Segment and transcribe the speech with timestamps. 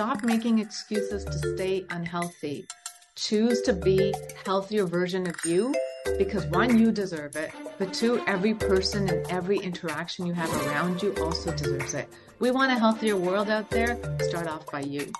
[0.00, 2.66] stop making excuses to stay unhealthy.
[3.16, 4.14] Choose to be
[4.46, 5.74] healthier version of you
[6.16, 11.02] because one, you deserve it, but two, every person and every interaction you have around
[11.02, 12.08] you also deserves it.
[12.38, 13.98] We want a healthier world out there.
[14.22, 15.12] Start off by you.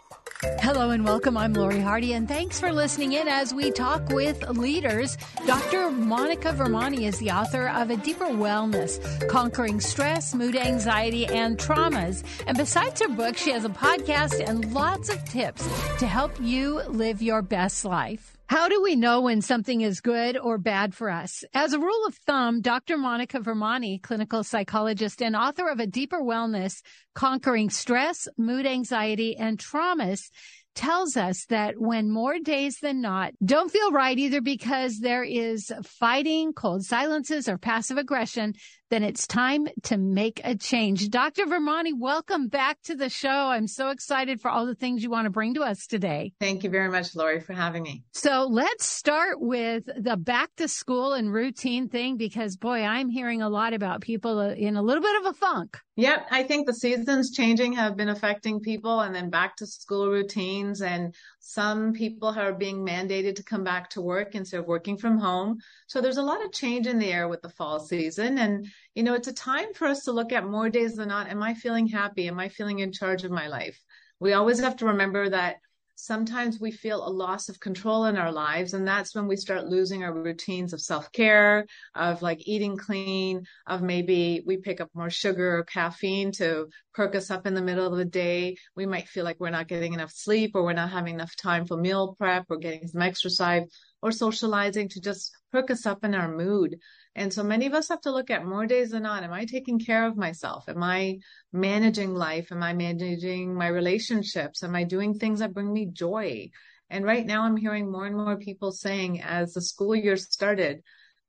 [0.42, 1.36] Hello and welcome.
[1.36, 5.18] I'm Lori Hardy, and thanks for listening in as we talk with leaders.
[5.46, 5.90] Dr.
[5.90, 12.24] Monica Vermani is the author of A Deeper Wellness Conquering Stress, Mood, Anxiety, and Traumas.
[12.46, 15.62] And besides her book, she has a podcast and lots of tips
[15.98, 18.39] to help you live your best life.
[18.50, 21.44] How do we know when something is good or bad for us?
[21.54, 22.98] As a rule of thumb, Dr.
[22.98, 26.82] Monica Vermani, clinical psychologist and author of A Deeper Wellness,
[27.14, 30.30] Conquering Stress, Mood, Anxiety, and Traumas,
[30.74, 35.72] tells us that when more days than not don't feel right, either because there is
[35.84, 38.54] fighting, cold silences, or passive aggression,
[38.90, 41.08] then it's time to make a change.
[41.10, 41.46] Dr.
[41.46, 43.28] Vermani, welcome back to the show.
[43.28, 46.32] I'm so excited for all the things you want to bring to us today.
[46.40, 48.02] Thank you very much, Lori, for having me.
[48.12, 53.42] So let's start with the back to school and routine thing because boy, I'm hearing
[53.42, 55.78] a lot about people in a little bit of a funk.
[55.96, 60.08] Yep, I think the seasons changing have been affecting people and then back to school
[60.08, 61.14] routines and
[61.52, 65.58] some people are being mandated to come back to work instead of working from home.
[65.88, 69.02] So there's a lot of change in the air with the fall season and you
[69.02, 71.28] know, it's a time for us to look at more days than not.
[71.28, 72.28] Am I feeling happy?
[72.28, 73.82] Am I feeling in charge of my life?
[74.20, 75.56] We always have to remember that
[76.00, 78.74] sometimes we feel a loss of control in our lives.
[78.74, 83.44] And that's when we start losing our routines of self care, of like eating clean,
[83.66, 87.62] of maybe we pick up more sugar or caffeine to perk us up in the
[87.62, 88.56] middle of the day.
[88.74, 91.66] We might feel like we're not getting enough sleep or we're not having enough time
[91.66, 93.64] for meal prep or getting some exercise
[94.02, 96.78] or socializing to just perk us up in our mood.
[97.16, 99.24] And so many of us have to look at more days than not.
[99.24, 100.68] Am I taking care of myself?
[100.68, 101.18] Am I
[101.52, 102.52] managing life?
[102.52, 104.62] Am I managing my relationships?
[104.62, 106.50] Am I doing things that bring me joy?
[106.88, 110.82] And right now I'm hearing more and more people saying as the school year started,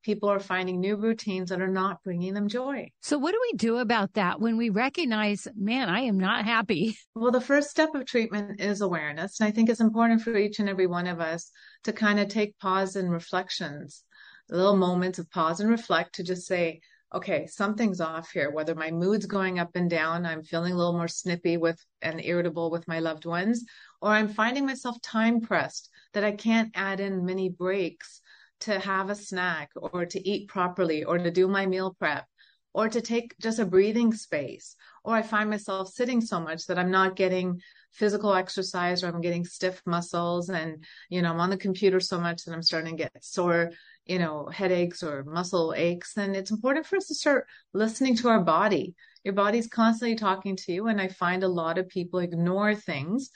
[0.04, 2.90] people are finding new routines that are not bringing them joy.
[3.02, 6.98] So what do we do about that when we recognize, man, I am not happy?
[7.14, 9.40] Well, the first step of treatment is awareness.
[9.40, 11.52] And I think it's important for each and every one of us
[11.84, 14.04] to kind of take pause and reflections
[14.52, 16.82] little moments of pause and reflect to just say,
[17.14, 18.52] okay, something's off here.
[18.52, 22.24] Whether my mood's going up and down, I'm feeling a little more snippy with and
[22.24, 23.66] irritable with my loved ones,
[24.02, 28.22] or I'm finding myself time pressed that I can't add in many breaks
[28.62, 32.26] to have a snack or to eat properly or to do my meal prep
[32.74, 34.76] or to take just a breathing space.
[35.04, 37.60] Or I find myself sitting so much that I'm not getting
[37.92, 42.20] physical exercise or I'm getting stiff muscles and, you know, I'm on the computer so
[42.20, 43.72] much that I'm starting to get sore
[44.06, 48.30] you know, headaches or muscle aches, then it's important for us to start listening to
[48.30, 48.96] our body.
[49.24, 50.88] Your body's constantly talking to you.
[50.88, 53.30] And I find a lot of people ignore things,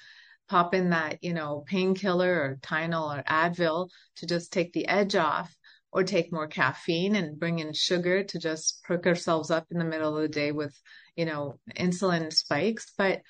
[0.49, 5.15] pop in that, you know, painkiller or Tylenol or Advil to just take the edge
[5.15, 5.55] off
[5.91, 9.85] or take more caffeine and bring in sugar to just perk ourselves up in the
[9.85, 10.75] middle of the day with,
[11.15, 12.91] you know, insulin spikes.
[12.97, 13.21] But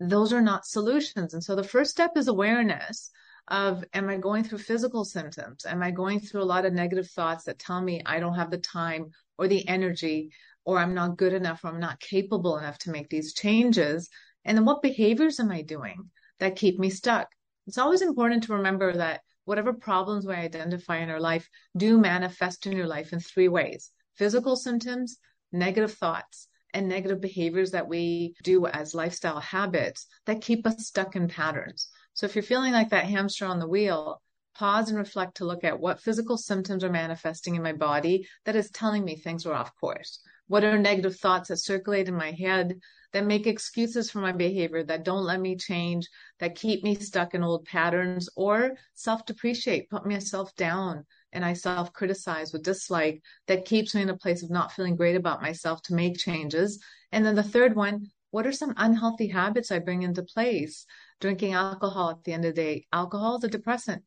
[0.00, 1.34] those are not solutions.
[1.34, 3.10] And so the first step is awareness
[3.50, 5.66] of am I going through physical symptoms?
[5.66, 8.50] Am I going through a lot of negative thoughts that tell me I don't have
[8.50, 10.30] the time or the energy
[10.64, 14.08] or I'm not good enough or I'm not capable enough to make these changes?
[14.44, 16.10] And then what behaviors am I doing
[16.40, 17.28] that keep me stuck?
[17.66, 22.66] It's always important to remember that whatever problems we identify in our life do manifest
[22.66, 25.18] in your life in three ways physical symptoms,
[25.52, 31.16] negative thoughts, and negative behaviors that we do as lifestyle habits that keep us stuck
[31.16, 31.88] in patterns.
[32.18, 34.20] So if you're feeling like that hamster on the wheel,
[34.56, 38.56] pause and reflect to look at what physical symptoms are manifesting in my body that
[38.56, 40.18] is telling me things are off course.
[40.48, 42.80] What are negative thoughts that circulate in my head
[43.12, 46.08] that make excuses for my behavior, that don't let me change,
[46.40, 51.52] that keep me stuck in old patterns or self depreciate, put myself down and I
[51.52, 55.40] self criticize with dislike that keeps me in a place of not feeling great about
[55.40, 56.82] myself to make changes.
[57.12, 60.84] And then the third one, what are some unhealthy habits I bring into place
[61.20, 62.86] drinking alcohol at the end of the day.
[62.92, 64.02] Alcohol is a depressant.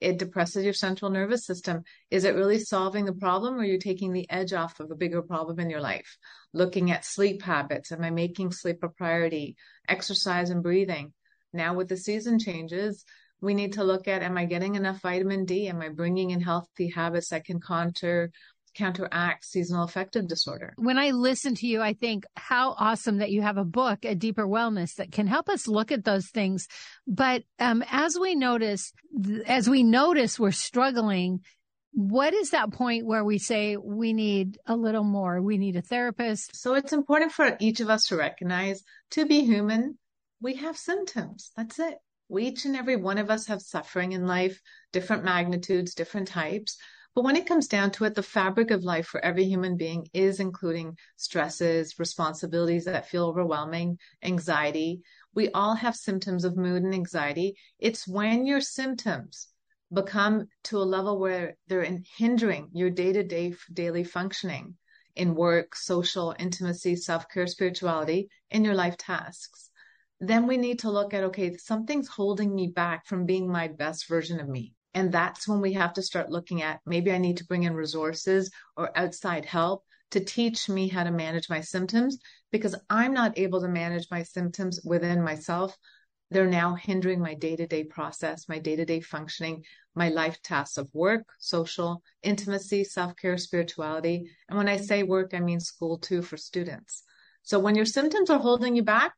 [0.00, 1.82] It depresses your central nervous system.
[2.10, 4.96] Is it really solving the problem or are you taking the edge off of a
[4.96, 6.18] bigger problem in your life?
[6.52, 7.92] Looking at sleep habits.
[7.92, 9.56] Am I making sleep a priority?
[9.88, 11.14] Exercise and breathing.
[11.52, 13.04] Now with the season changes,
[13.40, 15.68] we need to look at, am I getting enough vitamin D?
[15.68, 18.30] Am I bringing in healthy habits that can counter
[18.76, 20.74] counteract seasonal affective disorder.
[20.76, 24.14] When I listen to you, I think how awesome that you have a book, A
[24.14, 26.68] Deeper Wellness, that can help us look at those things.
[27.06, 28.92] But um, as we notice,
[29.46, 31.40] as we notice we're struggling,
[31.92, 35.40] what is that point where we say we need a little more?
[35.40, 36.54] We need a therapist?
[36.54, 38.82] So it's important for each of us to recognize
[39.12, 39.96] to be human,
[40.42, 41.52] we have symptoms.
[41.56, 41.94] That's it.
[42.28, 44.60] We, each and every one of us have suffering in life,
[44.92, 46.76] different magnitudes, different types.
[47.16, 50.06] But when it comes down to it, the fabric of life for every human being
[50.12, 55.00] is including stresses, responsibilities that feel overwhelming, anxiety.
[55.34, 57.56] We all have symptoms of mood and anxiety.
[57.78, 59.48] It's when your symptoms
[59.90, 64.76] become to a level where they're hindering your day to day daily functioning
[65.14, 69.70] in work, social, intimacy, self care, spirituality, in your life tasks.
[70.20, 74.06] Then we need to look at, okay, something's holding me back from being my best
[74.06, 74.75] version of me.
[74.96, 77.74] And that's when we have to start looking at maybe I need to bring in
[77.74, 82.16] resources or outside help to teach me how to manage my symptoms
[82.50, 85.76] because I'm not able to manage my symptoms within myself.
[86.30, 89.64] They're now hindering my day to day process, my day to day functioning,
[89.94, 94.30] my life tasks of work, social, intimacy, self care, spirituality.
[94.48, 97.02] And when I say work, I mean school too for students.
[97.42, 99.12] So when your symptoms are holding you back,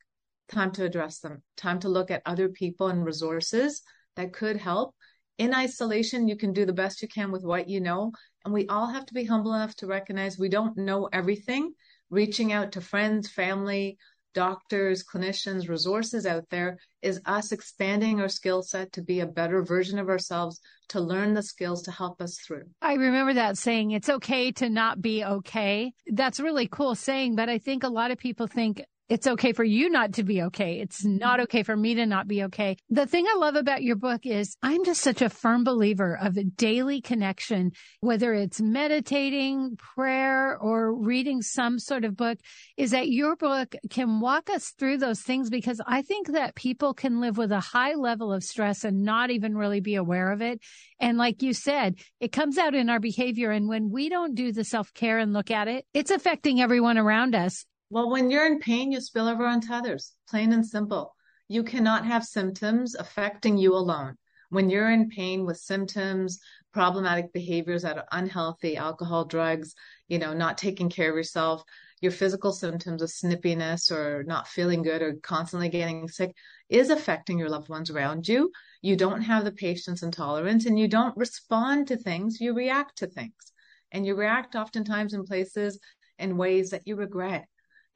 [0.49, 3.83] time to address them, time to look at other people and resources
[4.17, 4.97] that could help.
[5.39, 8.13] In isolation, you can do the best you can with what you know.
[8.45, 11.73] And we all have to be humble enough to recognize we don't know everything.
[12.11, 13.99] Reaching out to friends, family,
[14.35, 19.63] doctors, clinicians, resources out there is us expanding our skill set to be a better
[19.63, 22.65] version of ourselves, to learn the skills to help us through.
[22.83, 25.93] I remember that saying, it's okay to not be okay.
[26.07, 29.65] That's really cool saying, but I think a lot of people think it's okay for
[29.65, 30.81] you not to be okay.
[30.81, 32.77] It's not okay for me to not be okay.
[32.91, 36.37] The thing I love about your book is I'm just such a firm believer of
[36.37, 42.39] a daily connection, whether it's meditating, prayer, or reading some sort of book,
[42.77, 46.93] is that your book can walk us through those things because I think that people
[46.93, 50.43] can live with a high level of stress and not even really be aware of
[50.43, 50.61] it.
[51.01, 53.53] And like you said, it comes out in our behavior.
[53.53, 56.99] And when we don't do the self care and look at it, it's affecting everyone
[56.99, 57.65] around us.
[57.91, 61.15] Well, when you're in pain, you spill over onto others, plain and simple.
[61.49, 64.19] You cannot have symptoms affecting you alone.
[64.51, 66.39] When you're in pain with symptoms,
[66.75, 69.75] problematic behaviors that are unhealthy, alcohol, drugs,
[70.07, 71.63] you know, not taking care of yourself,
[72.03, 76.35] your physical symptoms of snippiness or not feeling good or constantly getting sick
[76.69, 78.53] is affecting your loved ones around you.
[78.83, 82.99] You don't have the patience and tolerance and you don't respond to things, you react
[82.99, 83.53] to things.
[83.93, 85.79] And you react oftentimes in places
[86.19, 87.47] and ways that you regret.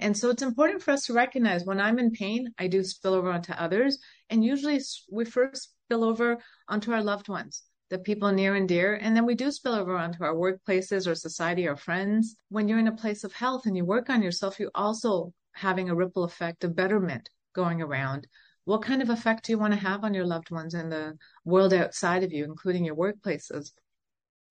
[0.03, 3.15] And so it's important for us to recognize when I'm in pain, I do spill
[3.15, 3.99] over onto others.
[4.31, 6.39] And usually we first spill over
[6.69, 8.95] onto our loved ones, the people near and dear.
[8.97, 12.35] And then we do spill over onto our workplaces or society or friends.
[12.49, 15.89] When you're in a place of health and you work on yourself, you're also having
[15.89, 18.27] a ripple effect of betterment going around.
[18.65, 21.17] What kind of effect do you want to have on your loved ones and the
[21.45, 23.71] world outside of you, including your workplaces?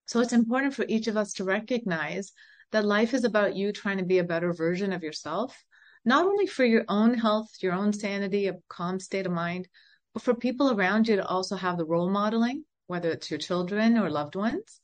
[0.05, 2.31] So it's important for each of us to recognize
[2.71, 5.63] that life is about you trying to be a better version of yourself,
[6.05, 9.67] not only for your own health, your own sanity, a calm state of mind,
[10.13, 13.97] but for people around you to also have the role modeling, whether it's your children
[13.97, 14.79] or loved ones,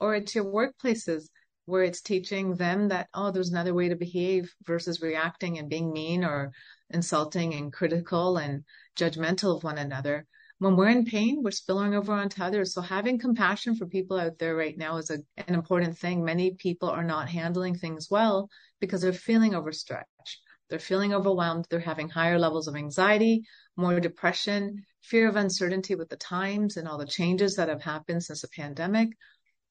[0.00, 1.28] or it's your workplaces
[1.66, 5.92] where it's teaching them that, oh, there's another way to behave versus reacting and being
[5.92, 6.52] mean or
[6.90, 8.64] insulting and critical and
[8.96, 10.26] judgmental of one another
[10.64, 12.72] when we're in pain, we're spilling over onto others.
[12.72, 16.24] So having compassion for people out there right now is a, an important thing.
[16.24, 18.48] Many people are not handling things well
[18.80, 20.40] because they're feeling overstretched.
[20.70, 21.66] They're feeling overwhelmed.
[21.68, 23.44] They're having higher levels of anxiety,
[23.76, 28.24] more depression, fear of uncertainty with the times and all the changes that have happened
[28.24, 29.10] since the pandemic.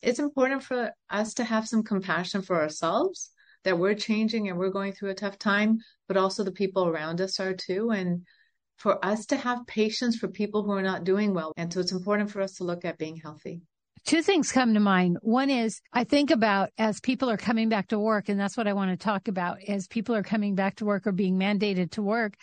[0.02, 3.32] It's important for us to have some compassion for ourselves
[3.64, 7.22] that we're changing and we're going through a tough time, but also the people around
[7.22, 7.90] us are too.
[7.92, 8.26] And
[8.78, 11.54] for us to have patience for people who are not doing well.
[11.58, 13.62] And so it's important for us to look at being healthy.
[14.06, 15.18] Two things come to mind.
[15.22, 18.68] One is I think about as people are coming back to work, and that's what
[18.68, 21.92] I want to talk about as people are coming back to work or being mandated
[21.92, 22.34] to work.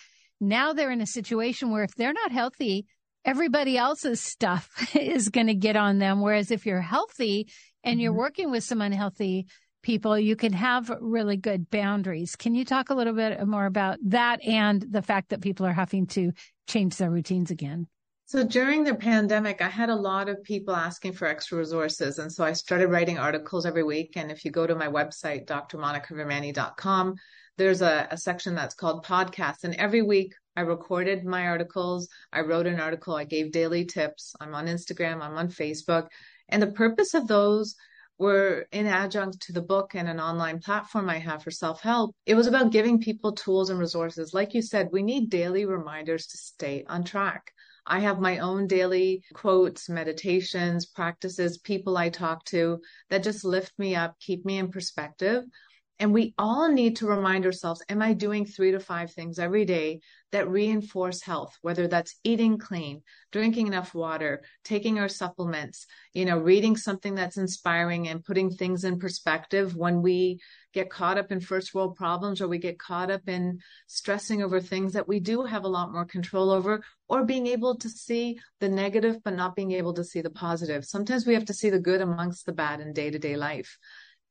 [0.41, 2.87] Now they're in a situation where if they're not healthy,
[3.27, 6.23] everybody else's stuff is going to get on them.
[6.23, 7.49] Whereas if you're healthy
[7.85, 8.21] and you're mm-hmm.
[8.21, 9.47] working with some unhealthy
[9.83, 12.37] people, you can have really good boundaries.
[12.37, 15.73] Can you talk a little bit more about that and the fact that people are
[15.73, 16.33] having to
[16.67, 17.87] change their routines again?
[18.27, 22.21] So during the pandemic, I had a lot of people asking for extra resources.
[22.21, 24.13] And so I started writing articles every week.
[24.15, 27.17] And if you go to my website, drmonicavermani.com,
[27.59, 29.65] there's a, a section that's called podcasts.
[29.65, 32.09] And every week I recorded my articles.
[32.33, 33.17] I wrote an article.
[33.17, 34.37] I gave daily tips.
[34.41, 35.23] I'm on Instagram.
[35.23, 36.07] I'm on Facebook.
[36.49, 37.75] And the purpose of those
[38.21, 42.15] were in adjunct to the book and an online platform I have for self help.
[42.27, 44.35] It was about giving people tools and resources.
[44.35, 47.51] Like you said, we need daily reminders to stay on track.
[47.87, 53.73] I have my own daily quotes, meditations, practices, people I talk to that just lift
[53.79, 55.45] me up, keep me in perspective.
[56.01, 59.67] And we all need to remind ourselves, am I doing three to five things every
[59.67, 60.01] day
[60.33, 63.03] that reinforce health, whether that's eating clean,
[63.33, 68.85] drinking enough water, taking our supplements, you know, reading something that's inspiring and putting things
[68.85, 70.41] in perspective when we
[70.73, 74.59] get caught up in first world problems or we get caught up in stressing over
[74.59, 78.39] things that we do have a lot more control over or being able to see
[78.61, 80.87] the negative, but not being able to see the positive.
[80.87, 83.77] Sometimes we have to see the good amongst the bad in day to day life.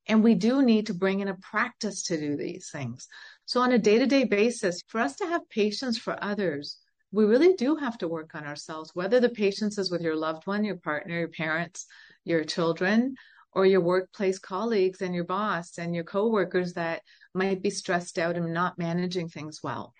[0.08, 3.08] And we do need to bring in a practice to do these things.
[3.46, 6.77] So on a day to day basis, for us to have patience for others,
[7.12, 10.46] we really do have to work on ourselves, whether the patience is with your loved
[10.46, 11.86] one, your partner, your parents,
[12.24, 13.15] your children,
[13.51, 17.01] or your workplace colleagues and your boss and your coworkers that
[17.34, 19.94] might be stressed out and not managing things well.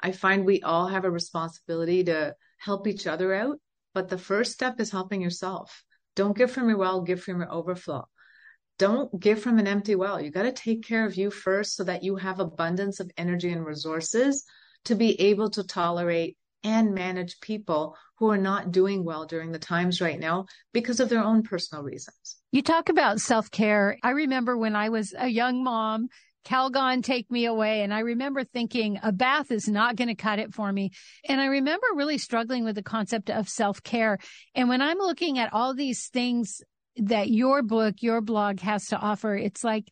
[0.00, 3.58] I find we all have a responsibility to help each other out,
[3.94, 5.84] but the first step is helping yourself.
[6.16, 8.06] Don't give from your well, give from your overflow
[8.78, 10.20] don't give from an empty well.
[10.20, 13.50] You got to take care of you first so that you have abundance of energy
[13.50, 14.44] and resources
[14.84, 19.58] to be able to tolerate and manage people who are not doing well during the
[19.58, 22.36] times right now because of their own personal reasons.
[22.50, 23.98] You talk about self care.
[24.02, 26.08] I remember when I was a young mom,
[26.46, 27.82] Calgon take me away.
[27.82, 30.92] And I remember thinking a bath is not going to cut it for me.
[31.28, 34.18] And I remember really struggling with the concept of self care.
[34.54, 36.62] And when I'm looking at all these things
[36.98, 39.36] that your book, your blog has to offer.
[39.36, 39.88] It's like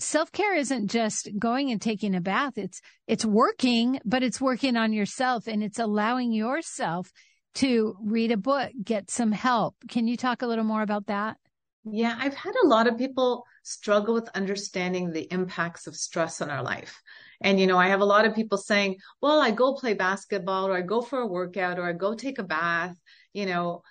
[0.00, 2.56] self care isn't just going and taking a bath.
[2.56, 7.10] It's, it's working, but it's working on yourself and it's allowing yourself
[7.56, 9.74] to read a book, get some help.
[9.88, 11.36] Can you talk a little more about that?
[11.84, 16.50] Yeah, I've had a lot of people struggle with understanding the impacts of stress on
[16.50, 17.00] our life.
[17.40, 20.68] And, you know, I have a lot of people saying, well, I go play basketball
[20.68, 22.94] or I go for a workout or I go take a bath,
[23.32, 23.82] you know,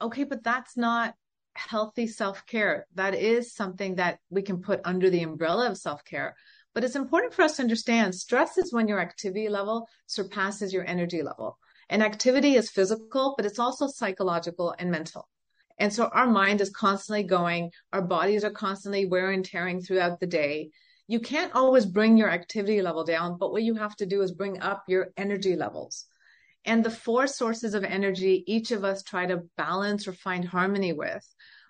[0.00, 1.14] okay, but that's not
[1.54, 2.86] healthy self care.
[2.94, 6.36] That is something that we can put under the umbrella of self care.
[6.74, 10.84] But it's important for us to understand stress is when your activity level surpasses your
[10.86, 11.58] energy level.
[11.88, 15.28] And activity is physical, but it's also psychological and mental.
[15.78, 20.20] And so our mind is constantly going, our bodies are constantly wear and tearing throughout
[20.20, 20.70] the day.
[21.06, 24.32] You can't always bring your activity level down, but what you have to do is
[24.32, 26.06] bring up your energy levels.
[26.64, 30.92] And the four sources of energy each of us try to balance or find harmony
[30.92, 31.26] with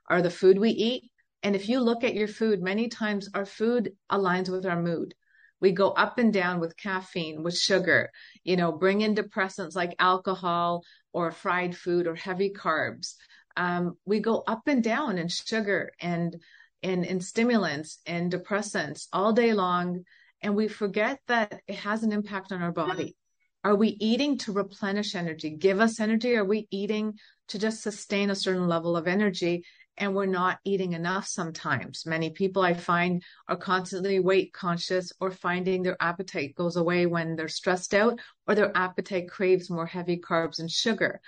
[0.08, 1.10] are the food we eat.
[1.42, 5.14] And if you look at your food, many times our food aligns with our mood.
[5.60, 8.10] We go up and down with caffeine, with sugar,
[8.44, 13.14] you know, bring in depressants like alcohol or fried food or heavy carbs.
[13.56, 16.36] Um, we go up and down in sugar and
[16.82, 20.04] in, in stimulants and depressants all day long.
[20.42, 23.16] And we forget that it has an impact on our body.
[23.64, 26.36] Are we eating to replenish energy, give us energy?
[26.36, 27.18] Are we eating
[27.48, 29.64] to just sustain a certain level of energy?
[29.96, 32.04] And we're not eating enough sometimes.
[32.04, 37.36] Many people I find are constantly weight conscious or finding their appetite goes away when
[37.36, 41.22] they're stressed out or their appetite craves more heavy carbs and sugar.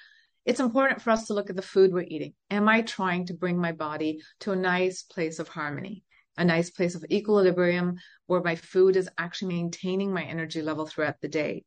[0.44, 2.34] It's important for us to look at the food we're eating.
[2.50, 6.04] Am I trying to bring my body to a nice place of harmony?
[6.38, 11.18] a nice place of equilibrium where my food is actually maintaining my energy level throughout
[11.22, 11.64] the day.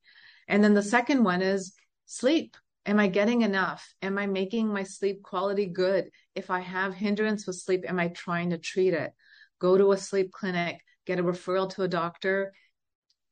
[0.49, 1.73] And then the second one is
[2.05, 2.57] sleep.
[2.85, 3.87] Am I getting enough?
[4.01, 6.09] Am I making my sleep quality good?
[6.33, 9.13] If I have hindrance with sleep, am I trying to treat it?
[9.59, 12.51] Go to a sleep clinic, get a referral to a doctor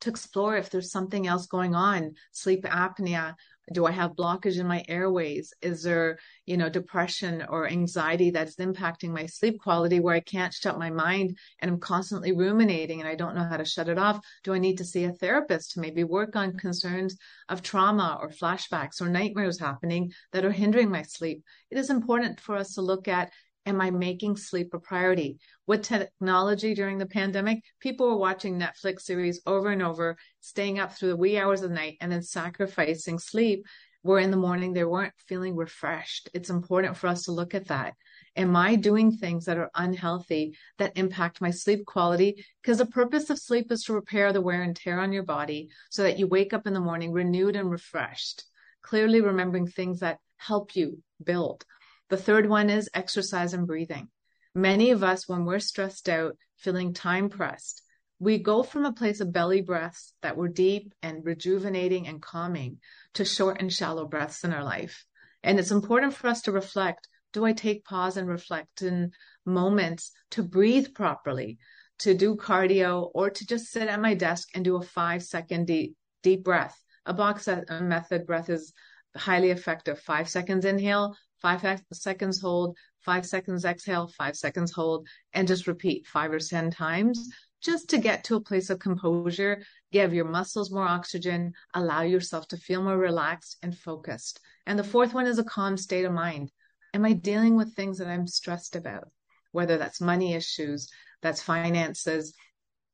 [0.02, 3.34] to explore if there's something else going on, sleep apnea,
[3.74, 5.54] do I have blockage in my airways?
[5.62, 10.54] Is there, you know, depression or anxiety that's impacting my sleep quality where I can't
[10.54, 13.98] shut my mind and I'm constantly ruminating and I don't know how to shut it
[13.98, 14.20] off?
[14.44, 17.18] Do I need to see a therapist to maybe work on concerns
[17.50, 21.44] of trauma or flashbacks or nightmares happening that are hindering my sleep?
[21.70, 23.32] It is important for us to look at
[23.68, 25.38] am I making sleep a priority?
[25.68, 30.94] With technology during the pandemic, people were watching Netflix series over and over, staying up
[30.94, 33.66] through the wee hours of the night and then sacrificing sleep
[34.04, 36.30] where in the morning they weren't feeling refreshed.
[36.34, 37.94] It's important for us to look at that.
[38.38, 42.46] Am I doing things that are unhealthy that impact my sleep quality?
[42.62, 45.70] Because the purpose of sleep is to repair the wear and tear on your body
[45.90, 48.46] so that you wake up in the morning renewed and refreshed,
[48.82, 51.66] clearly remembering things that help you build.
[52.10, 54.10] The third one is exercise and breathing.
[54.56, 57.84] Many of us, when we're stressed out, feeling time pressed,
[58.20, 62.80] we go from a place of belly breaths that were deep and rejuvenating and calming
[63.14, 65.06] to short and shallow breaths in our life.
[65.44, 67.08] And it's important for us to reflect.
[67.34, 69.12] Do I take pause and reflect in
[69.46, 71.60] moments to breathe properly,
[72.00, 75.68] to do cardio, or to just sit at my desk and do a five second
[75.68, 76.76] deep, deep breath?
[77.06, 78.74] A box method breath is
[79.16, 80.00] highly effective.
[80.00, 86.08] Five seconds inhale, five seconds hold, five seconds exhale, five seconds hold, and just repeat
[86.08, 87.30] five or 10 times
[87.62, 92.48] just to get to a place of composure, give your muscles more oxygen, allow yourself
[92.50, 94.40] to feel more relaxed and focused.
[94.66, 96.52] And the fourth one is a calm state of mind.
[96.94, 99.10] Am I dealing with things that I'm stressed about?
[99.52, 100.90] Whether that's money issues,
[101.22, 102.34] that's finances,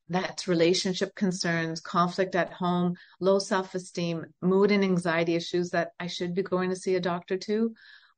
[0.09, 6.07] that's relationship concerns, conflict at home, low self esteem, mood and anxiety issues that I
[6.07, 7.73] should be going to see a doctor to,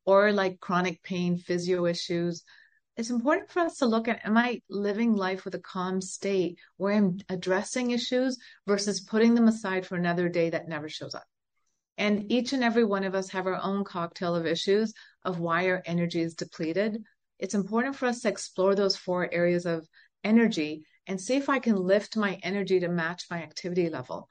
[0.06, 2.44] or like chronic pain, physio issues.
[2.98, 6.58] It's important for us to look at am I living life with a calm state
[6.78, 11.26] where I'm addressing issues versus putting them aside for another day that never shows up?
[11.98, 14.94] And each and every one of us have our own cocktail of issues
[15.24, 17.04] of why our energy is depleted.
[17.40, 19.88] It's important for us to explore those four areas of
[20.24, 24.30] energy and see if I can lift my energy to match my activity level.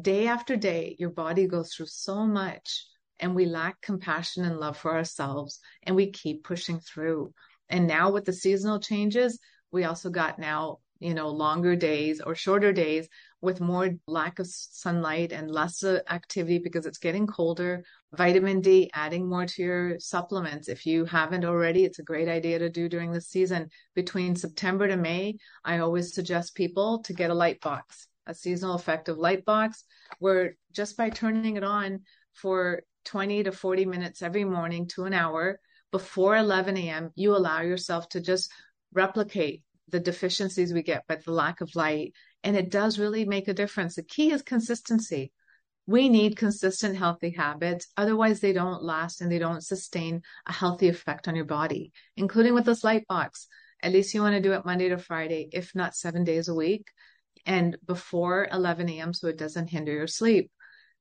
[0.00, 2.86] Day after day, your body goes through so much
[3.20, 7.32] and we lack compassion and love for ourselves and we keep pushing through.
[7.68, 9.38] And now with the seasonal changes,
[9.72, 13.08] we also got now, you know, longer days or shorter days
[13.40, 17.84] with more lack of sunlight and less activity because it's getting colder.
[18.14, 20.68] Vitamin D, adding more to your supplements.
[20.68, 23.68] If you haven't already, it's a great idea to do during the season.
[23.94, 28.76] Between September to May, I always suggest people to get a light box, a seasonal
[28.76, 29.84] effective light box,
[30.20, 32.00] where just by turning it on
[32.32, 35.60] for 20 to 40 minutes every morning to an hour
[35.92, 38.50] before 11 a.m., you allow yourself to just
[38.92, 43.48] replicate the deficiencies we get by the lack of light and it does really make
[43.48, 43.96] a difference.
[43.96, 45.32] The key is consistency.
[45.86, 47.88] We need consistent, healthy habits.
[47.96, 52.54] Otherwise, they don't last and they don't sustain a healthy effect on your body, including
[52.54, 53.48] with this light box.
[53.82, 56.54] At least you want to do it Monday to Friday, if not seven days a
[56.54, 56.86] week,
[57.46, 59.12] and before 11 a.m.
[59.12, 60.50] so it doesn't hinder your sleep.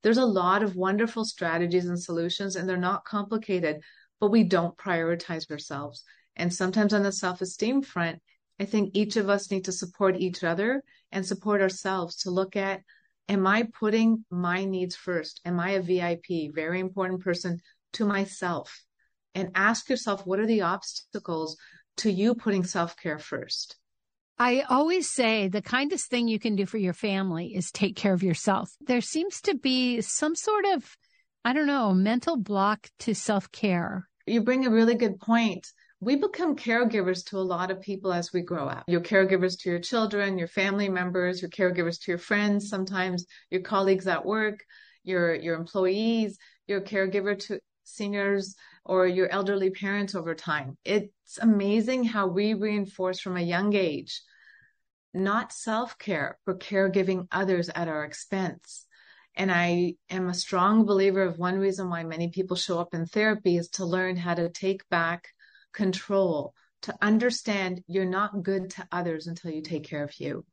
[0.03, 3.81] There's a lot of wonderful strategies and solutions, and they're not complicated,
[4.19, 6.03] but we don't prioritize ourselves.
[6.35, 8.21] And sometimes on the self esteem front,
[8.59, 12.55] I think each of us need to support each other and support ourselves to look
[12.55, 12.81] at
[13.29, 15.39] am I putting my needs first?
[15.45, 17.59] Am I a VIP, very important person
[17.93, 18.83] to myself?
[19.33, 21.57] And ask yourself, what are the obstacles
[21.97, 23.77] to you putting self care first?
[24.45, 28.11] I always say the kindest thing you can do for your family is take care
[28.11, 28.75] of yourself.
[28.81, 30.97] There seems to be some sort of,
[31.45, 34.09] I don't know, mental block to self care.
[34.27, 35.65] You bring a really good point
[36.01, 38.83] we become caregivers to a lot of people as we grow up.
[38.87, 43.61] You're caregivers to your children, your family members, you're caregivers to your friends, sometimes your
[43.61, 44.59] colleagues at work,
[45.05, 50.77] your your employees, you're a caregiver to seniors or your elderly parents over time.
[50.83, 54.21] It's amazing how we reinforce from a young age
[55.13, 58.85] not self-care, but caregiving others at our expense.
[59.35, 63.05] And I am a strong believer of one reason why many people show up in
[63.05, 65.29] therapy is to learn how to take back
[65.73, 70.45] control, to understand you're not good to others until you take care of you.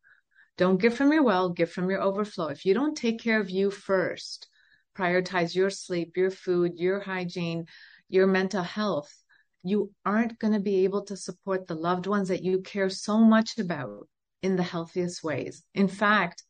[0.57, 2.49] Don't give from your well, give from your overflow.
[2.49, 4.49] If you don't take care of you first,
[4.97, 7.67] prioritize your sleep, your food, your hygiene,
[8.09, 9.15] your mental health,
[9.63, 13.19] you aren't going to be able to support the loved ones that you care so
[13.19, 14.09] much about
[14.43, 15.63] in the healthiest ways.
[15.75, 16.45] In fact,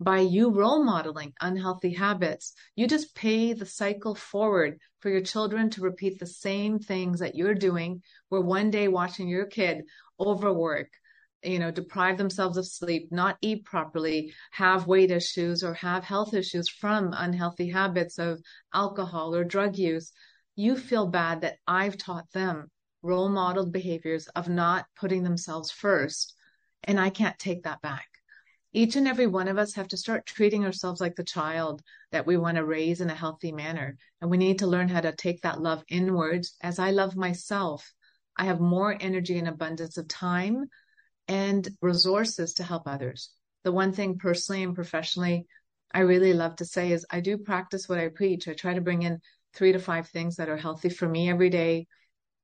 [0.00, 5.70] by you role modeling unhealthy habits, you just pay the cycle forward for your children
[5.70, 8.02] to repeat the same things that you're doing.
[8.28, 9.84] Where one day watching your kid
[10.18, 10.88] overwork,
[11.44, 16.34] you know, deprive themselves of sleep, not eat properly, have weight issues or have health
[16.34, 18.40] issues from unhealthy habits of
[18.74, 20.12] alcohol or drug use,
[20.56, 22.70] you feel bad that I've taught them
[23.02, 26.34] role modeled behaviors of not putting themselves first.
[26.84, 28.08] And I can't take that back
[28.74, 32.26] each and every one of us have to start treating ourselves like the child that
[32.26, 33.96] we want to raise in a healthy manner.
[34.20, 36.56] And we need to learn how to take that love inwards.
[36.62, 37.92] As I love myself,
[38.36, 40.64] I have more energy and abundance of time
[41.28, 43.30] and resources to help others.
[43.64, 45.46] The one thing personally and professionally
[45.94, 48.48] I really love to say is I do practice what I preach.
[48.48, 49.20] I try to bring in
[49.52, 51.86] three to five things that are healthy for me every day.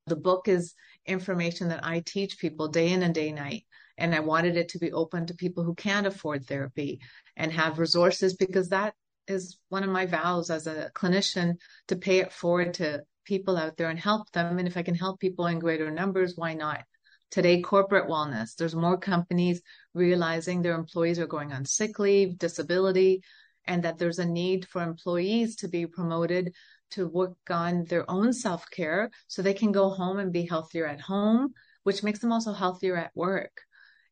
[0.07, 0.74] The book is
[1.07, 3.64] information that I teach people day in and day night
[3.99, 7.01] and I wanted it to be open to people who can't afford therapy
[7.37, 8.95] and have resources because that
[9.27, 11.57] is one of my vows as a clinician
[11.89, 14.59] to pay it forward to people out there and help them.
[14.59, 16.85] And if I can help people in greater numbers, why not?
[17.31, 19.61] Today, corporate wellness, there's more companies
[19.93, 23.23] realizing their employees are going on sick leave, disability,
[23.67, 26.55] and that there's a need for employees to be promoted
[26.93, 30.87] to work on their own self care so they can go home and be healthier
[30.87, 33.61] at home, which makes them also healthier at work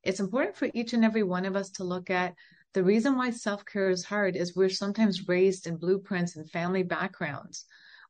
[0.06, 2.34] it's important for each and every one of us to look at
[2.74, 6.82] the reason why self care is hard is we're sometimes raised in blueprints and family
[6.82, 7.64] backgrounds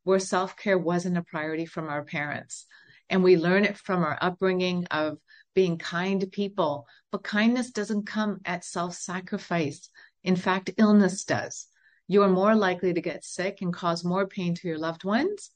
[0.05, 2.67] where self care wasn't a priority from our parents.
[3.09, 5.19] And we learn it from our upbringing of
[5.55, 6.87] being kind to people.
[7.13, 9.89] But kindness doesn't come at self sacrifice.
[10.23, 11.67] In fact, illness does.
[12.09, 15.51] You are more likely to get sick and cause more pain to your loved ones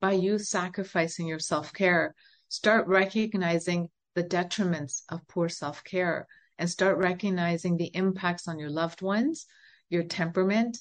[0.00, 2.14] by you sacrificing your self care.
[2.48, 6.26] Start recognizing the detriments of poor self care
[6.58, 9.46] and start recognizing the impacts on your loved ones,
[9.88, 10.78] your temperament,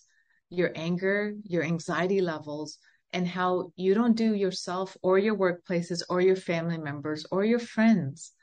[0.49, 2.77] your anger, your anxiety levels,
[3.13, 7.59] and how you don't do yourself or your workplaces or your family members or your
[7.59, 8.33] friends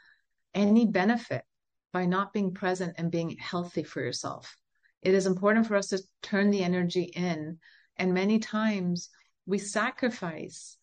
[0.55, 1.44] any benefit
[1.92, 4.57] by not being present and being healthy for yourself.
[5.03, 7.59] It is important for us to turn the energy in.
[7.96, 9.11] And many times
[9.44, 10.77] we sacrifice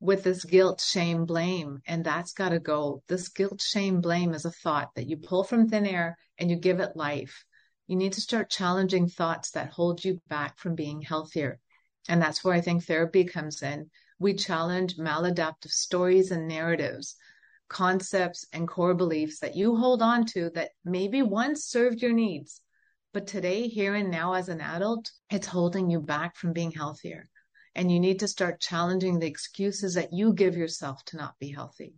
[0.00, 3.02] with this guilt, shame, blame, and that's got to go.
[3.06, 6.56] This guilt, shame, blame is a thought that you pull from thin air and you
[6.56, 7.44] give it life.
[7.86, 11.60] You need to start challenging thoughts that hold you back from being healthier.
[12.08, 13.90] And that's where I think therapy comes in.
[14.18, 17.16] We challenge maladaptive stories and narratives,
[17.68, 22.62] concepts and core beliefs that you hold on to that maybe once served your needs,
[23.12, 27.28] but today, here and now as an adult, it's holding you back from being healthier.
[27.74, 31.50] And you need to start challenging the excuses that you give yourself to not be
[31.50, 31.94] healthy.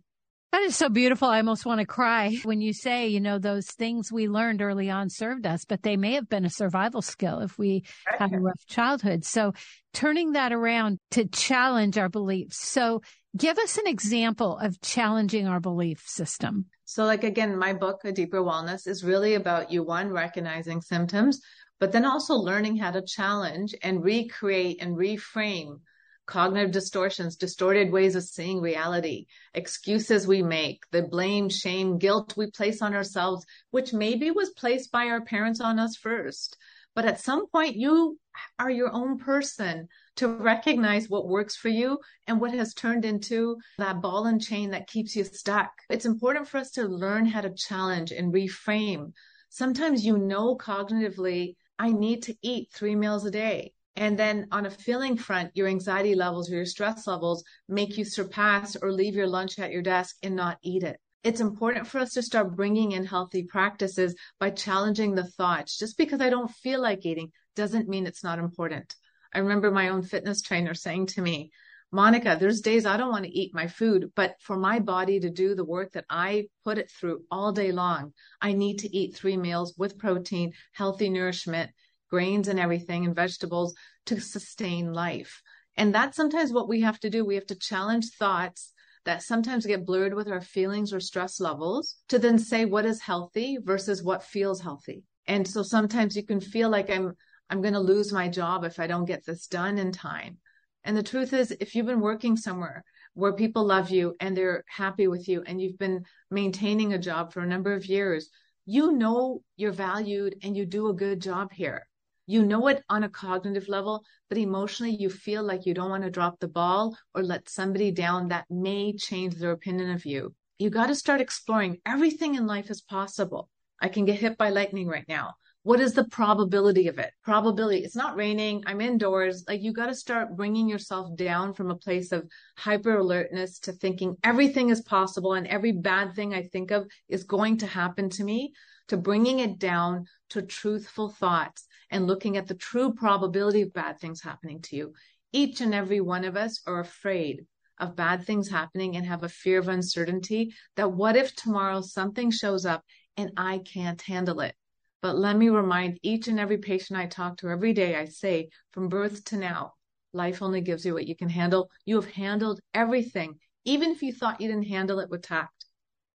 [0.53, 1.27] That is so beautiful.
[1.29, 4.87] I almost want to cry when you say, you know, those things we learned early
[4.87, 8.37] on served us, but they may have been a survival skill if we had a
[8.37, 9.25] rough childhood.
[9.25, 9.53] So
[9.95, 12.59] turning that around to challenge our beliefs.
[12.59, 13.01] So
[13.35, 16.67] give us an example of challenging our belief system.
[16.85, 21.41] So like again, my book, A Deeper Wellness is really about you, one, recognizing symptoms,
[21.83, 25.81] but then also learning how to challenge and recreate and reframe
[26.25, 32.49] cognitive distortions, distorted ways of seeing reality, excuses we make, the blame, shame, guilt we
[32.49, 36.55] place on ourselves, which maybe was placed by our parents on us first.
[36.95, 38.17] But at some point, you
[38.57, 43.57] are your own person to recognize what works for you and what has turned into
[43.77, 45.73] that ball and chain that keeps you stuck.
[45.89, 49.11] It's important for us to learn how to challenge and reframe.
[49.49, 53.73] Sometimes you know cognitively, I need to eat three meals a day.
[53.95, 58.05] And then on a feeling front, your anxiety levels or your stress levels make you
[58.05, 60.99] surpass or leave your lunch at your desk and not eat it.
[61.23, 65.77] It's important for us to start bringing in healthy practices by challenging the thoughts.
[65.77, 68.95] Just because I don't feel like eating doesn't mean it's not important.
[69.33, 71.51] I remember my own fitness trainer saying to me,
[71.93, 75.29] Monica, there's days I don't want to eat my food, but for my body to
[75.29, 79.15] do the work that I put it through all day long, I need to eat
[79.15, 81.69] three meals with protein, healthy nourishment,
[82.09, 83.75] grains and everything and vegetables
[84.07, 85.43] to sustain life.
[85.77, 87.23] And that's sometimes what we have to do.
[87.23, 88.73] We have to challenge thoughts
[89.05, 93.01] that sometimes get blurred with our feelings or stress levels to then say what is
[93.01, 95.03] healthy versus what feels healthy.
[95.27, 97.13] And so sometimes you can feel like I'm,
[97.51, 100.39] I'm going to lose my job if I don't get this done in time.
[100.83, 104.63] And the truth is, if you've been working somewhere where people love you and they're
[104.67, 108.29] happy with you and you've been maintaining a job for a number of years,
[108.65, 111.87] you know you're valued and you do a good job here
[112.25, 116.03] you know it on a cognitive level, but emotionally you feel like you don't want
[116.03, 120.33] to drop the ball or let somebody down that may change their opinion of you.
[120.57, 123.49] You got to start exploring everything in life is possible.
[123.81, 125.33] I can get hit by lightning right now.
[125.63, 127.13] What is the probability of it?
[127.23, 127.85] Probability.
[127.85, 128.63] It's not raining.
[128.65, 129.45] I'm indoors.
[129.47, 133.71] Like you got to start bringing yourself down from a place of hyper alertness to
[133.71, 138.09] thinking everything is possible and every bad thing I think of is going to happen
[138.09, 138.51] to me
[138.89, 144.01] to bringing it down to truthful thoughts and looking at the true probability of bad
[144.01, 144.93] things happening to you.
[145.31, 147.45] Each and every one of us are afraid
[147.79, 152.31] of bad things happening and have a fear of uncertainty that what if tomorrow something
[152.31, 152.83] shows up
[153.15, 154.55] and I can't handle it?
[155.03, 158.49] But let me remind each and every patient I talk to every day, I say
[158.71, 159.73] from birth to now,
[160.13, 161.69] life only gives you what you can handle.
[161.85, 165.63] You have handled everything, even if you thought you didn't handle it with tact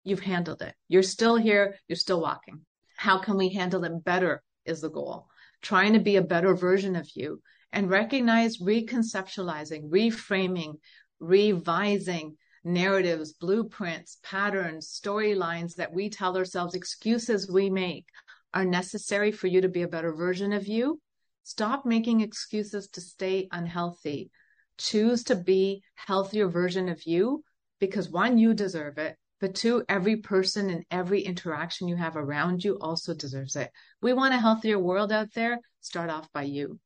[0.07, 0.75] you've handled it.
[0.88, 2.61] You're still here, you're still walking.
[2.96, 5.27] How can we handle it better is the goal.
[5.62, 10.75] Trying to be a better version of you and recognize reconceptualizing, reframing,
[11.18, 18.07] revising narratives, blueprints, patterns, storylines that we tell ourselves, excuses we make
[18.54, 21.00] are necessary for you to be a better version of you.
[21.42, 24.30] Stop making excuses to stay unhealthy.
[24.78, 27.42] Choose to be healthier version of you
[27.78, 29.16] because one, you deserve it.
[29.38, 33.70] But two, every person and every interaction you have around you also deserves it.
[34.00, 35.59] We want a healthier world out there.
[35.80, 36.80] Start off by you.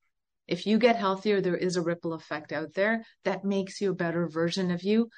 [0.48, 3.94] If you get healthier, there is a ripple effect out there that makes you a
[3.94, 5.08] better version of you.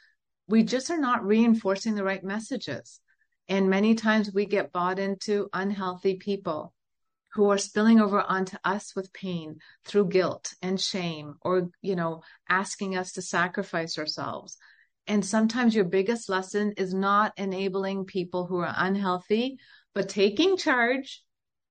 [0.47, 3.01] We just are not reinforcing the right messages.
[3.49, 6.75] And many times we get bought into unhealthy people
[7.35, 12.23] who are spilling over onto us with pain through guilt and shame or, you know,
[12.49, 14.57] asking us to sacrifice ourselves
[15.07, 19.59] And sometimes your biggest lesson is not enabling people who are unhealthy,
[19.95, 21.23] but taking charge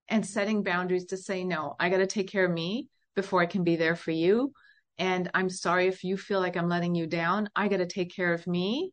[0.09, 3.45] and setting boundaries to say, no, I got to take care of me before I
[3.45, 4.53] can be there for you.
[4.97, 7.49] And I'm sorry if you feel like I'm letting you down.
[7.55, 8.91] I got to take care of me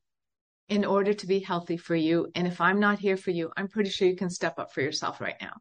[0.68, 2.28] in order to be healthy for you.
[2.35, 4.83] And if I'm not here for you, I'm pretty sure you can step up for
[4.83, 5.54] yourself right now.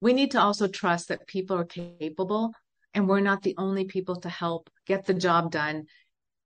[0.00, 2.52] We need to also trust that people are capable
[2.94, 5.84] and we're not the only people to help get the job done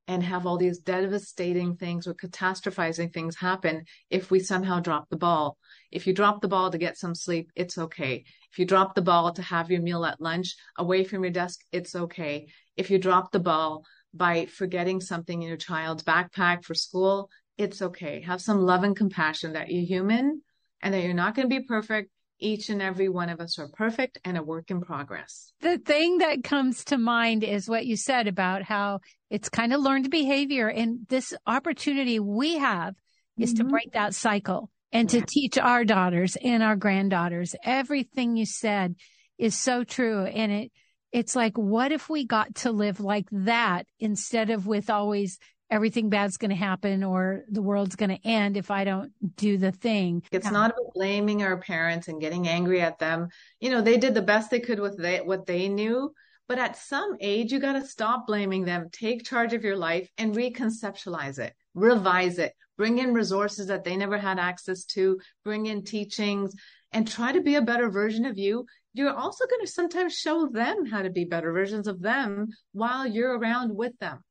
[0.08, 5.18] and have all these devastating things or catastrophizing things happen if we somehow drop the
[5.18, 5.58] ball.
[5.92, 8.24] If you drop the ball to get some sleep, it's okay.
[8.50, 11.60] If you drop the ball to have your meal at lunch away from your desk,
[11.72, 12.46] it's okay.
[12.74, 17.82] If you drop the ball by forgetting something in your child's backpack for school, it's
[17.82, 18.22] okay.
[18.22, 20.40] Have some love and compassion that you're human
[20.80, 23.68] and that you're not going to be perfect each and every one of us are
[23.68, 25.52] perfect and a work in progress.
[25.60, 29.80] The thing that comes to mind is what you said about how it's kind of
[29.80, 30.68] learned behavior.
[30.68, 32.94] And this opportunity we have
[33.38, 33.64] is mm-hmm.
[33.64, 37.54] to break that cycle and to teach our daughters and our granddaughters.
[37.64, 38.94] Everything you said
[39.36, 40.24] is so true.
[40.24, 40.72] And it,
[41.12, 45.38] it's like, what if we got to live like that instead of with always
[45.70, 49.58] everything bad's going to happen or the world's going to end if I don't do
[49.58, 50.22] the thing.
[50.32, 50.52] It's yeah.
[50.52, 53.28] not about blaming our parents and getting angry at them.
[53.60, 56.12] You know, they did the best they could with they, what they knew.
[56.48, 60.08] But at some age, you got to stop blaming them, take charge of your life
[60.16, 65.66] and reconceptualize it, revise it, bring in resources that they never had access to, bring
[65.66, 66.54] in teachings
[66.92, 68.64] and try to be a better version of you.
[68.94, 73.06] You're also going to sometimes show them how to be better versions of them while
[73.06, 74.24] you're around with them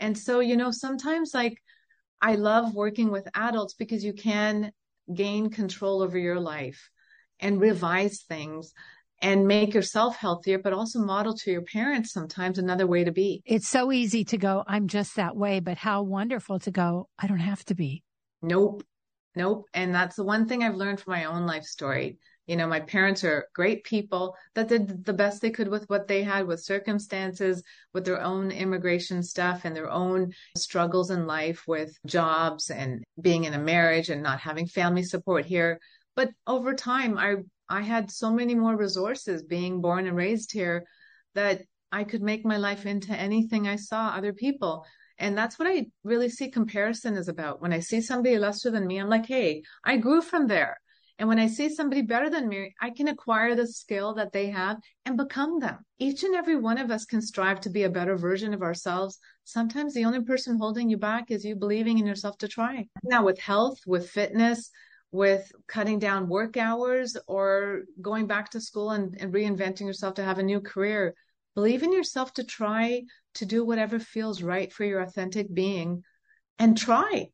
[0.00, 1.60] and so, you know, sometimes like
[2.20, 4.72] I love working with adults because you can
[5.12, 6.90] gain control over your life
[7.40, 8.72] and revise things
[9.20, 13.42] and make yourself healthier, but also model to your parents sometimes another way to be.
[13.44, 17.26] It's so easy to go, I'm just that way, but how wonderful to go, I
[17.26, 18.02] don't have to be.
[18.42, 18.84] Nope.
[19.36, 19.66] Nope.
[19.74, 22.18] And that's the one thing I've learned from my own life story.
[22.46, 26.08] You know, my parents are great people that did the best they could with what
[26.08, 27.62] they had, with circumstances,
[27.94, 33.44] with their own immigration stuff and their own struggles in life with jobs and being
[33.44, 35.80] in a marriage and not having family support here.
[36.16, 37.36] But over time, I,
[37.68, 40.84] I had so many more resources being born and raised here
[41.34, 44.84] that I could make my life into anything I saw other people.
[45.18, 47.62] And that's what I really see comparison is about.
[47.62, 50.78] When I see somebody lesser than me, I'm like, hey, I grew from there.
[51.18, 54.50] And when I see somebody better than me, I can acquire the skill that they
[54.50, 55.78] have and become them.
[55.98, 59.18] Each and every one of us can strive to be a better version of ourselves.
[59.44, 62.88] Sometimes the only person holding you back is you believing in yourself to try.
[63.04, 64.70] Now, with health, with fitness,
[65.12, 70.24] with cutting down work hours or going back to school and, and reinventing yourself to
[70.24, 71.14] have a new career,
[71.54, 73.02] believe in yourself to try
[73.34, 76.02] to do whatever feels right for your authentic being
[76.58, 77.28] and try.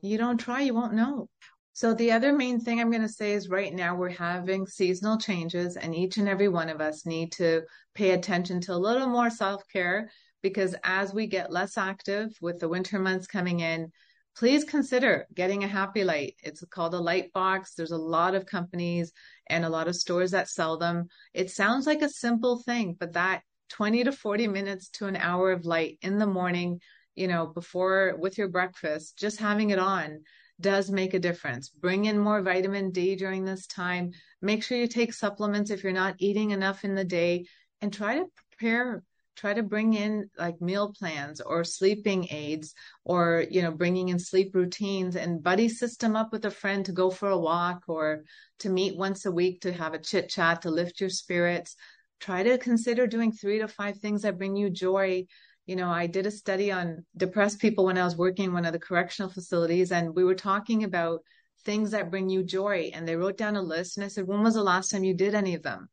[0.00, 1.28] You don't try, you won't know.
[1.76, 5.18] So the other main thing I'm going to say is right now we're having seasonal
[5.18, 9.06] changes and each and every one of us need to pay attention to a little
[9.06, 10.10] more self-care
[10.40, 13.92] because as we get less active with the winter months coming in,
[14.38, 16.36] please consider getting a happy light.
[16.42, 17.74] It's called a light box.
[17.74, 19.12] There's a lot of companies
[19.46, 21.08] and a lot of stores that sell them.
[21.34, 25.52] It sounds like a simple thing, but that 20 to 40 minutes to an hour
[25.52, 26.80] of light in the morning,
[27.14, 30.20] you know, before with your breakfast, just having it on
[30.60, 31.68] does make a difference.
[31.68, 34.12] Bring in more vitamin D during this time.
[34.40, 37.46] Make sure you take supplements if you're not eating enough in the day
[37.80, 39.02] and try to prepare
[39.36, 44.18] try to bring in like meal plans or sleeping aids or you know bringing in
[44.18, 48.24] sleep routines and buddy system up with a friend to go for a walk or
[48.58, 51.76] to meet once a week to have a chit chat to lift your spirits
[52.18, 55.24] try to consider doing 3 to 5 things that bring you joy
[55.66, 58.64] you know, I did a study on depressed people when I was working in one
[58.64, 61.20] of the correctional facilities, and we were talking about
[61.64, 62.90] things that bring you joy.
[62.94, 65.14] And they wrote down a list, and I said, When was the last time you
[65.14, 65.88] did any of them?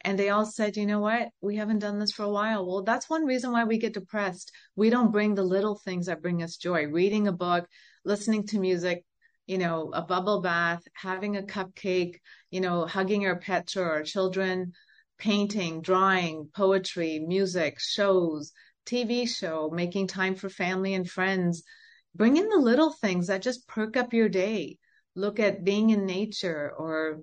[0.00, 1.28] And they all said, You know what?
[1.42, 2.66] We haven't done this for a while.
[2.66, 4.50] Well, that's one reason why we get depressed.
[4.76, 7.68] We don't bring the little things that bring us joy reading a book,
[8.06, 9.04] listening to music,
[9.46, 12.16] you know, a bubble bath, having a cupcake,
[12.50, 14.72] you know, hugging our pets or our children,
[15.18, 18.52] painting, drawing, poetry, music, shows
[18.88, 21.62] TV show, making time for family and friends.
[22.14, 24.78] Bring in the little things that just perk up your day.
[25.14, 27.20] Look at being in nature or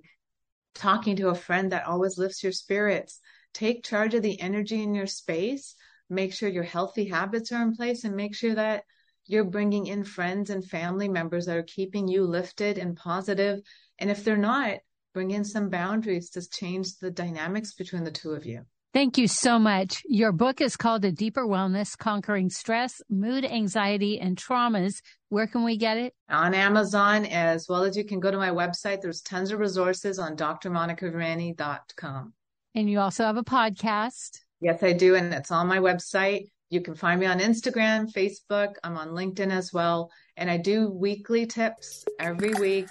[0.76, 3.20] talking to a friend that always lifts your spirits.
[3.52, 5.74] Take charge of the energy in your space.
[6.08, 8.84] Make sure your healthy habits are in place and make sure that
[9.26, 13.60] you're bringing in friends and family members that are keeping you lifted and positive.
[13.98, 14.78] And if they're not,
[15.12, 18.66] bring in some boundaries to change the dynamics between the two of you.
[18.96, 20.02] Thank you so much.
[20.06, 25.02] Your book is called A Deeper Wellness Conquering Stress, Mood, Anxiety, and Traumas.
[25.28, 26.14] Where can we get it?
[26.30, 29.02] On Amazon, as well as you can go to my website.
[29.02, 32.32] There's tons of resources on drmonicavermani.com.
[32.74, 34.40] And you also have a podcast.
[34.62, 35.14] Yes, I do.
[35.14, 36.46] And it's on my website.
[36.70, 38.76] You can find me on Instagram, Facebook.
[38.82, 40.10] I'm on LinkedIn as well.
[40.38, 42.88] And I do weekly tips every week.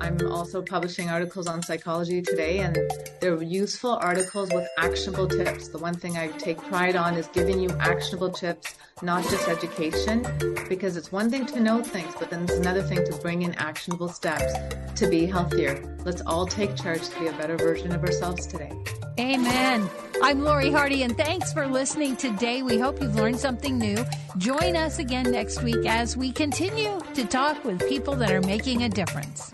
[0.00, 2.78] I'm also publishing articles on psychology today, and
[3.20, 5.68] they're useful articles with actionable tips.
[5.68, 10.26] The one thing I take pride on is giving you actionable tips, not just education,
[10.68, 13.52] because it's one thing to know things, but then it's another thing to bring in
[13.54, 14.54] actionable steps
[14.98, 15.98] to be healthier.
[16.06, 18.72] Let's all take charge to be a better version of ourselves today.
[19.18, 19.90] Amen.
[20.22, 22.62] I'm Lori Hardy, and thanks for listening today.
[22.62, 24.04] We hope you've learned something new.
[24.36, 26.30] Join us again next week as we
[26.78, 29.52] continue to talk with people that are making a difference.